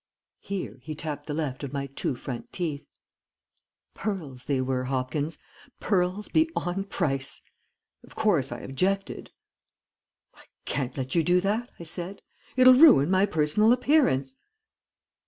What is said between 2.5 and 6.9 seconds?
teeth pearls they were, Hopkins, pearls beyond